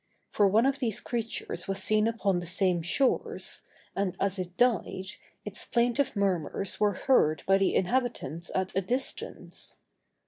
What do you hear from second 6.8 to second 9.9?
heard by the inhabitants at a distance.